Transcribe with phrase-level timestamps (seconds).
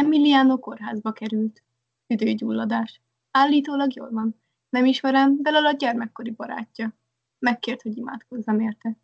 [0.00, 1.62] Emiliano kórházba került.
[2.06, 3.00] Tüdőgyulladás.
[3.30, 4.40] Állítólag jól van.
[4.68, 6.94] Nem ismerem, de Lala gyermekkori barátja.
[7.38, 8.96] Megkért, hogy imádkozzam érte.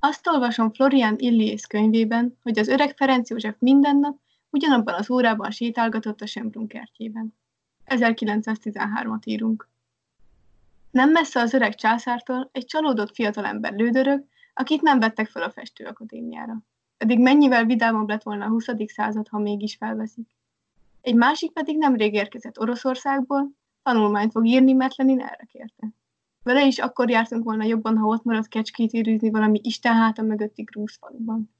[0.00, 4.18] Azt olvasom Florian Illiész könyvében, hogy az öreg Ferenc József minden nap
[4.50, 7.34] ugyanabban az órában sétálgatott a Sembrun kertjében.
[7.86, 9.68] 1913-at írunk.
[10.90, 14.24] Nem messze az öreg császártól egy csalódott fiatalember lődörög,
[14.54, 16.62] akit nem vettek fel a festőakadémiára.
[17.06, 18.66] Pedig mennyivel vidámabb lett volna a 20.
[18.86, 20.28] század, ha mégis felveszik.
[21.00, 23.50] Egy másik pedig nemrég érkezett Oroszországból,
[23.82, 25.88] tanulmányt fog írni, mert Lenin erre kérte.
[26.42, 30.62] Vele is akkor jártunk volna jobban, ha ott maradt kecskét írűzni valami Isten háta mögötti
[30.62, 31.50] grúzfaluban.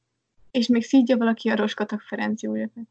[0.50, 2.88] És még szídja valaki a roskatak Ferenc Józsefet.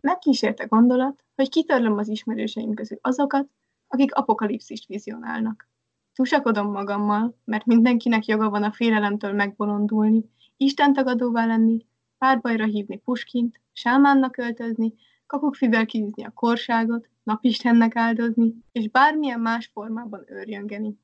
[0.00, 3.48] Megkísérte gondolat, hogy kitörlöm az ismerőseim közül azokat,
[3.88, 5.68] akik apokalipszist vizionálnak.
[6.14, 10.24] Tusakodom magammal, mert mindenkinek joga van a félelemtől megbolondulni,
[10.62, 11.86] Isten tagadóvá lenni,
[12.18, 14.94] párbajra hívni Puskint, sámánnak öltözni,
[15.26, 20.98] kakukkfivel kiűzni a korságot, napistennek áldozni, és bármilyen más formában őrjöngeni.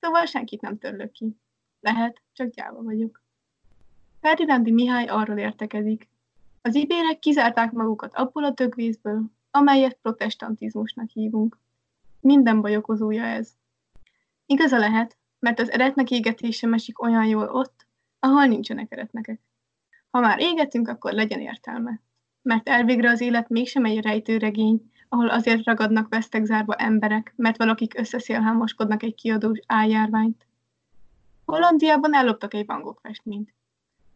[0.00, 1.36] Szóval senkit nem törlök ki.
[1.80, 3.22] Lehet, csak gyáva vagyok.
[4.20, 6.08] Ferdinándi Mihály arról értekezik.
[6.62, 11.58] Az ibérek kizárták magukat abból a tökvészből, amelyet protestantizmusnak hívunk.
[12.20, 13.56] Minden baj okozója ez.
[14.46, 17.86] Igaza lehet, mert az eretnek égetése esik olyan jól ott,
[18.24, 19.40] ahol nincsenek eretnekek.
[20.10, 22.00] Ha már égetünk, akkor legyen értelme.
[22.42, 29.02] Mert elvégre az élet mégsem egy rejtőregény, ahol azért ragadnak vesztegzárba emberek, mert valakik összeszélhámoskodnak
[29.02, 30.46] egy kiadós ájárványt.
[31.44, 33.54] Hollandiában elloptak egy Van festményt.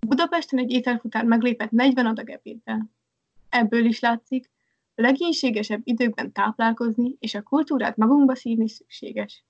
[0.00, 2.90] Budapesten egy ételfutár meglépett 40 adag ebéddel.
[3.48, 4.50] Ebből is látszik,
[4.94, 9.44] a legénységesebb időkben táplálkozni és a kultúrát magunkba szívni szükséges.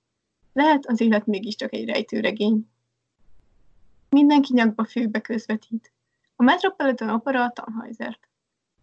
[0.53, 2.67] Lehet az élet mégiscsak egy rejtőregény.
[4.09, 5.93] Mindenki nyakba főbe közvetít.
[6.35, 8.29] A Metropolitan Opera a Tannhäusert.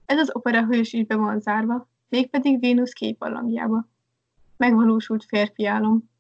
[0.07, 3.89] Ez az opera hős is be van zárva, mégpedig Vénusz képalangjába.
[4.57, 6.11] Megvalósult férfi álom.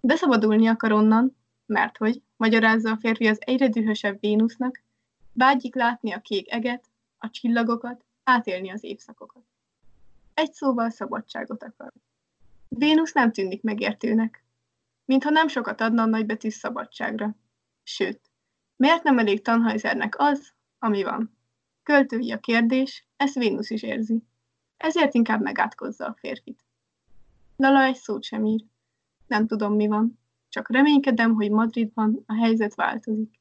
[0.00, 1.36] De szabadulni akar onnan,
[1.66, 4.82] mert hogy, magyarázza a férfi az egyre dühösebb Vénusznak,
[5.32, 6.84] vágyik látni a kék eget,
[7.18, 9.42] a csillagokat, átélni az évszakokat.
[10.34, 11.92] Egy szóval szabadságot akar.
[12.68, 14.44] Vénusz nem tűnik megértőnek,
[15.04, 17.36] mintha nem sokat adna a nagybetű szabadságra.
[17.82, 18.29] Sőt,
[18.80, 21.36] miért nem elég Tannhäusernek az, ami van?
[21.82, 24.22] Költői a kérdés, ezt Vénusz is érzi.
[24.76, 26.64] Ezért inkább megátkozza a férfit.
[27.56, 28.64] Lala egy szót sem ír.
[29.26, 30.18] Nem tudom, mi van.
[30.48, 33.39] Csak reménykedem, hogy Madridban a helyzet változik.